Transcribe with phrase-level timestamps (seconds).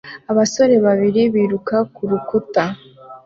[0.31, 2.63] Abasore babiri biruka kurukuta